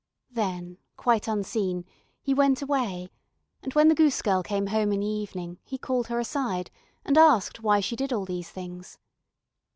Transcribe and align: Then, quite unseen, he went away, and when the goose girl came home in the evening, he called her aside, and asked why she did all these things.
Then, 0.31 0.79
quite 0.97 1.27
unseen, 1.27 1.85
he 2.23 2.33
went 2.33 2.63
away, 2.63 3.11
and 3.61 3.71
when 3.75 3.87
the 3.87 3.93
goose 3.93 4.19
girl 4.23 4.41
came 4.41 4.65
home 4.65 4.91
in 4.91 5.01
the 5.01 5.05
evening, 5.05 5.59
he 5.63 5.77
called 5.77 6.07
her 6.07 6.17
aside, 6.17 6.71
and 7.05 7.19
asked 7.19 7.61
why 7.61 7.81
she 7.81 7.95
did 7.95 8.11
all 8.11 8.25
these 8.25 8.49
things. 8.49 8.97